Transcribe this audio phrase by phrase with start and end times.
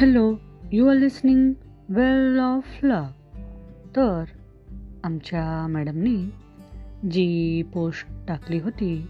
[0.00, 0.34] Hello
[0.72, 1.52] you are listening
[1.88, 3.04] well of love
[3.96, 4.24] तर
[5.04, 6.30] आमच्या मॅडमनी
[7.10, 9.06] जी पोस्ट टाकली होती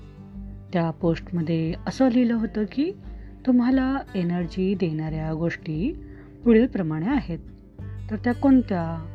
[0.72, 2.92] त्या पोस्टमध्ये असं लिहिलं होतं की
[3.46, 6.04] तुम्हाला एनर्जी देणाऱ्या गोष्टी
[6.44, 7.38] पुढीलप्रमाणे आहेत.
[8.10, 9.06] तर त्या कोणत्या?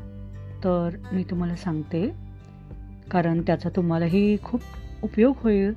[0.63, 2.11] तर मी तुम्हाला सांगते
[3.11, 4.61] कारण त्याचा तुम्हालाही खूप
[5.03, 5.73] उपयोग होईल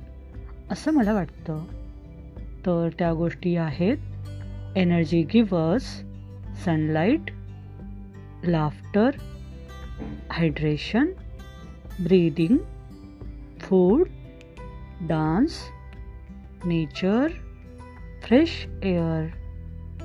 [0.71, 1.65] असं मला वाटतं.
[2.65, 3.97] तर त्या गोष्टी आहेत
[4.75, 6.03] Energy givers
[6.63, 7.31] sunlight,
[8.43, 9.13] laughter,
[10.29, 11.15] hydration,
[11.99, 12.59] breathing,
[13.59, 14.11] food,
[15.07, 15.71] dance,
[16.63, 17.31] nature,
[18.27, 19.33] fresh air,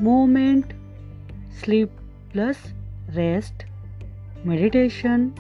[0.00, 0.72] movement,
[1.60, 1.90] sleep
[2.32, 2.56] plus
[3.14, 3.66] rest,
[4.44, 5.34] meditation,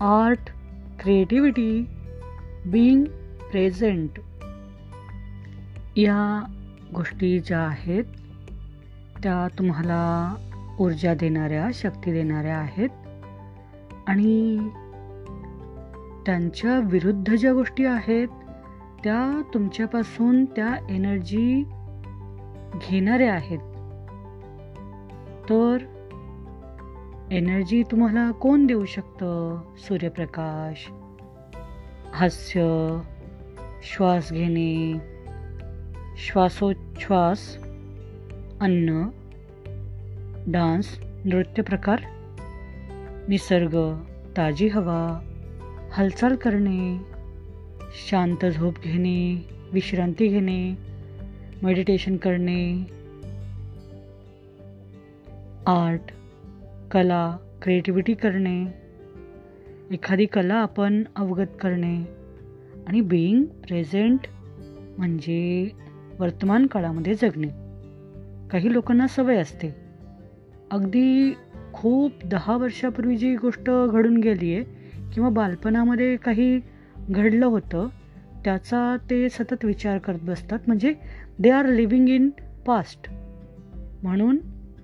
[0.00, 0.50] art,
[0.98, 1.88] creativity,
[2.70, 3.08] being
[3.52, 4.18] present.
[5.96, 6.42] या
[6.94, 8.04] गोष्टी ज्या आहेत
[9.22, 10.34] त्या तुम्हाला
[10.80, 12.88] ऊर्जा देणाऱ्या शक्ती देणाऱ्या आहेत.
[14.06, 14.58] आणि
[16.26, 18.28] त्यांच्या विरुद्ध ज्या गोष्टी आहेत
[19.04, 21.62] त्या तुमच्यापासून त्या एनर्जी
[22.88, 23.58] घेणाऱ्या आहेत.
[25.50, 25.78] तर
[27.30, 29.60] एनर्जी तुम्हाला कोण देऊ शकतं?
[29.76, 30.90] सूर्यप्रकाश
[32.12, 32.60] हास्य
[33.82, 35.00] श्वास घेणे
[36.24, 37.40] श्वासोच्छ्वास
[38.60, 39.10] अन्न
[40.52, 42.00] डान्स नृत्य प्रकार
[43.28, 43.74] निसर्ग
[44.36, 45.00] ताजी हवा
[45.92, 46.96] हालचाल करणे
[48.08, 49.18] शांत झोप घेणे
[49.72, 50.60] विश्रांती घेणे
[51.62, 52.62] मेडिटेशन करणे
[55.66, 56.12] आर्ट
[56.90, 58.58] कला क्रिएटिव्हिटी करणे
[59.90, 61.96] एखादी कला आपण अवगत करणे
[62.86, 64.26] आणि बिईंग प्रेझेंट
[64.98, 65.68] म्हणजे
[66.18, 67.48] वर्तमान काळामध्ये जगणे.
[68.48, 69.74] काही लोकांना सवय असते.
[70.70, 71.34] अगदी
[71.72, 74.64] खूप दहा वर्षापूर्वी जी गोष्ट घडून गेली आहे
[75.14, 76.60] किंवा बालपणामध्ये काही
[77.10, 77.88] घडलं होतं
[78.44, 80.58] त्याचा ते सतत विचार करत बसतात.
[80.66, 80.94] म्हणजे
[81.38, 82.30] they are living in
[82.66, 83.10] past
[84.02, 84.38] म्हणून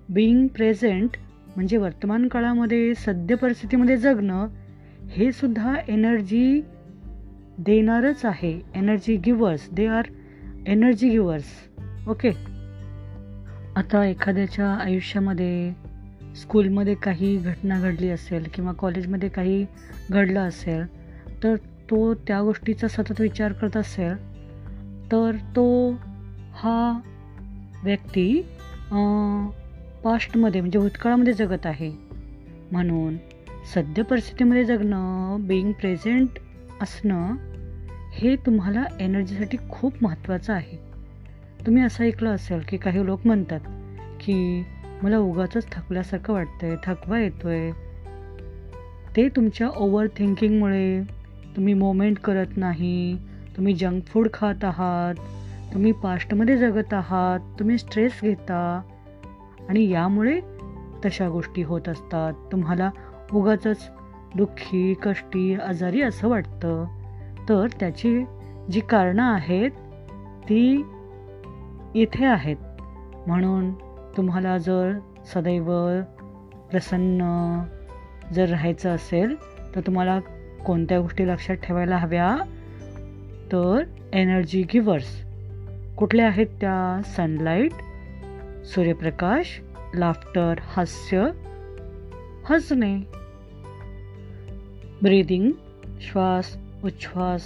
[0.09, 1.11] बिईंग प्रेझेंट
[1.57, 4.49] म्हणजे वर्तमान काळामध्ये सद्य परिस्थितीमध्ये जगणं
[5.11, 6.61] हे सुद्धा एनर्जी
[7.59, 8.61] देणारच आहे.
[8.75, 10.05] Energy givers they are
[10.67, 11.45] energy givers
[12.09, 12.31] okay
[13.77, 15.73] आता एखाद्याच्या आयुष्यामध्ये
[16.37, 19.67] स्कूलमध्ये काही घटना घडली असेल किंवा कॉलेजमध्ये काही
[20.11, 20.87] घडलं असेल
[21.43, 21.57] तर
[21.91, 24.15] तो त्या गोष्टीचा सतत विचार करत असेल
[25.13, 25.93] तर तो
[26.55, 27.01] हा
[27.85, 28.43] व्यक्ती
[30.05, 31.93] पास्टमध्ये म्हणजे भूतकाळामध्ये जगत आहे.
[32.73, 33.17] म्हणून
[33.75, 36.29] सद्य परिस्थितीमध्ये जगणं बिईंग प्रेझेंट
[36.83, 37.35] असणं
[38.13, 40.77] हे तुम्हाला एनर्जीसाठी खूप महत्त्वाचं आहे.
[41.67, 43.61] तुम्ही असं ऐकलं असेल की काही लोक म्हणतात
[44.21, 44.65] की
[45.03, 47.73] मला उगाच थकल्यासारखं वाटतं आहे थकवा येतो आहे
[49.17, 51.03] ते तुमच्या ओव्हर थिंकिंगमुळे
[51.57, 53.19] तुम्ही मोमेंट करत नाही
[53.57, 55.15] तुम्ही जंक फूड खात आहात
[55.75, 58.83] तुम्ही पास्टमध्ये जगत आहात तुम्ही स्ट्रेस घेता
[59.69, 60.41] आणि यामुळे
[61.05, 62.33] तशा गोष्टी होत असतात.
[62.53, 62.91] तुम्हाला
[63.33, 63.91] उगाच
[64.37, 67.02] दुःखी कष्टी आजारी असं वाटतं.
[67.49, 68.25] तर त्याची
[68.73, 69.71] जी कारणं आहेत
[70.45, 70.87] ती
[71.95, 72.57] इथे आहेत.
[73.27, 73.73] म्हणून
[74.17, 74.99] तुम्हाला जर
[75.35, 75.73] सदैव
[76.71, 77.63] प्रसन्न
[78.33, 79.37] जर राहायचं असेल
[79.75, 80.21] तर तुम्हाला
[80.67, 82.37] कोणत्या गोष्टी लक्षात ठेवायला हव्या?
[83.53, 83.83] तर
[84.13, 85.25] एनर्जी गिवर्स
[85.99, 87.01] कुठल्या आहेत त्या?
[87.05, 87.73] सनलाईट
[88.65, 89.61] सूर्यप्रकाश
[89.95, 91.29] लाफ्टर हास्य
[92.45, 92.99] हसणे.
[95.03, 95.53] ब्रीदिंग
[96.01, 97.43] श्वास उच्छ्वास.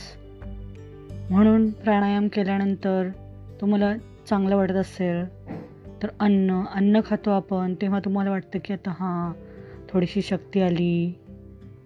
[1.30, 3.08] म्हणून प्राणायाम केल्यानंतर
[3.60, 3.94] तुम्हाला
[4.28, 5.24] चांगलं वाटत असेल
[6.02, 9.32] तर अन्न अन्न खातो आपण तेव्हा तुम्हाला वाटतं की आता हां
[9.88, 11.18] थोडीशी शक्ती आली.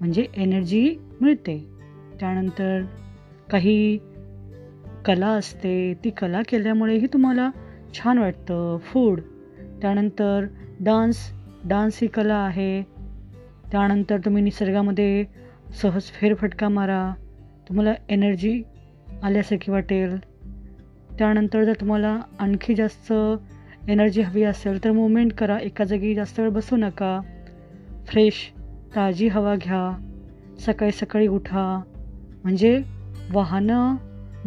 [0.01, 1.67] म्हणजे एनर्जी मिळते.
[2.21, 2.83] त्यानंतर
[3.51, 3.99] काही
[5.05, 7.51] कला असते ती कला केल्यामुळेही तुम्हाला
[7.95, 8.77] छान वाटतं.
[8.79, 9.21] फूड
[9.83, 10.47] त्यानंतर
[10.81, 11.17] डान्स
[11.65, 12.83] डान्स ही कला आहे.
[13.73, 15.25] त्यानंतर तुम्ही निसर्गामध्ये
[15.83, 17.15] सहज फेरफटका मारा.
[17.71, 18.63] तुम्हाला एनर्जी
[19.23, 20.19] आल्यासारखी वाटेल.
[21.19, 23.13] त्यानंतर जर तुम्हाला आणखी जास्त
[23.89, 25.59] एनर्जी हवी असेल तर मुवमेंट करा.
[25.59, 27.21] एका जागी जास्त वेळ बसू नका.
[28.07, 28.53] फ्रेश
[28.97, 30.07] ताजी हवा घ्या.
[30.61, 31.83] सकाळी सकाळी उठा.
[32.45, 32.83] म्हणजे
[33.33, 33.97] वाहनं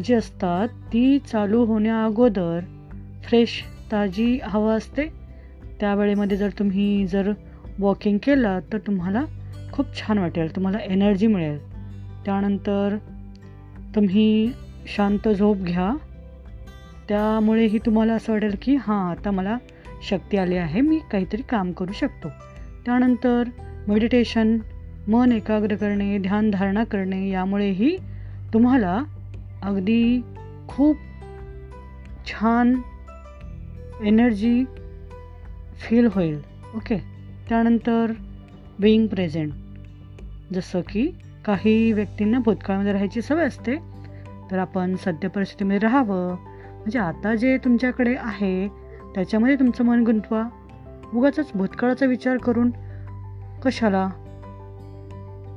[0.04, 2.60] जी असतात ती चालू होण्या अगोदर
[3.24, 5.06] फ्रेश ताजी हवा असते.
[5.80, 7.32] त्यावेळेमध्ये जर तुम्ही जर
[7.80, 9.26] वॉकिंग केलं तर तुम्हाला
[9.72, 10.56] खूप छान वाटेल.
[10.56, 11.74] तुम्हाला एनर्जी मिळेल.
[12.26, 12.98] त्यानंतर
[13.96, 14.52] तुम्ही
[14.96, 15.96] शांत झोप घ्या.
[17.10, 19.58] त्यामुळेही तुम्हाला असं वाटेल की हां आता मला
[20.10, 22.28] शक्ती आली आहे मी काहीतरी काम करू शकतो.
[22.86, 23.44] त्यानंतर
[23.88, 24.58] मेडिटेशन
[25.08, 27.98] मन एकाग्र करणे ध्यानधारणा करणे यामुळेही
[28.54, 29.04] तुम्हाला
[29.64, 30.22] अगदी
[30.68, 30.98] खूप
[32.26, 32.76] छान
[34.04, 34.64] एनर्जी
[35.78, 36.38] फील होईल.
[36.76, 36.98] ओके
[37.50, 38.12] त्यानंतर
[38.80, 39.52] बिईंग प्रेझेंट
[40.54, 41.12] जसं की
[41.46, 43.76] काही व्यक्तींना भूतकाळामध्ये राहायची सवय असते.
[44.52, 46.36] तर आपण सद्य परिस्थितीमध्ये राहावं.
[46.36, 48.68] म्हणजे आता जे तुमच्याकडे आहे
[49.16, 50.44] त्याच्यामध्ये तुमचं मन गुंतवा.
[51.14, 52.72] उगाच भूतकाळाचा विचार करून
[53.66, 54.10] कशाला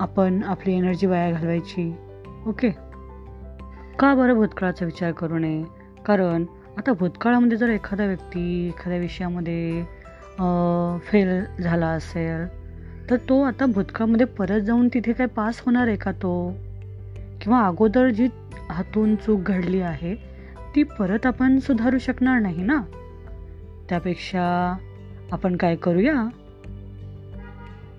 [0.00, 1.93] आपण आपली एनर्जी वाया घालवायची?
[2.47, 2.71] ओके
[3.99, 5.65] का बरं भूतकाळाचा विचार करू नये?
[6.06, 6.44] कारण
[6.77, 9.82] आता भूतकाळामध्ये जर एखादा व्यक्ती एखाद्या विषयामध्ये
[11.05, 12.47] फेल झाला असेल
[13.11, 16.56] तर तो आता भूतकाळामध्ये परत जाऊन तिथे काय पास होणार आहे का तो?
[17.41, 18.29] किंवा अगोदर जी
[18.70, 20.14] हातून चूक घडली आहे
[20.75, 22.82] ती परत आपण सुधारू शकणार नाही ना?
[23.88, 24.76] त्यापेक्षा
[25.32, 26.29] आपण काय करूया?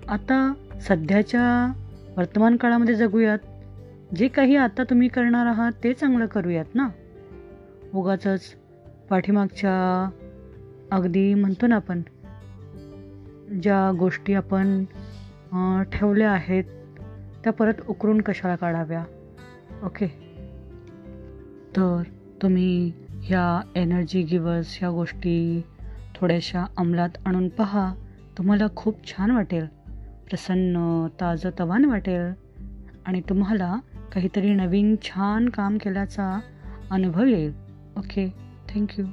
[0.08, 1.72] आता सध्याच्या
[2.16, 3.38] वर्तमान काळामध्ये जगूयात.
[4.16, 6.88] जे काही आता तुम्ही करणार आहात ते चांगलं करूयात ना?
[7.94, 8.26] उगाच
[9.10, 10.08] पाठीमागच्या
[10.90, 12.00] अगदी म्हणतो ना आपण
[13.62, 14.84] ज्या गोष्टी आपण
[15.92, 16.64] ठेवल्या आहेत
[17.44, 19.04] त्या परत उकरून कशाला काढाव्या?
[19.82, 20.06] ओके.
[21.76, 22.02] तर
[22.42, 22.92] तुम्ही
[23.22, 25.62] ह्या एनर्जी गिवर्स ह्या गोष्टी
[26.14, 27.94] थोड्याशा अंमलात आणून पहा.
[28.38, 29.66] तुम्हाला खूप छान वाटेल.
[30.30, 32.32] प्रसन्न ताजं तवान वाटेल.
[33.06, 33.76] आणि तुम्हाला
[34.14, 36.40] काहीतरी नवीन छान काम केल्याचा
[36.90, 37.52] अनुभव येईल.
[37.96, 38.34] ओके.
[38.74, 39.06] Thank you.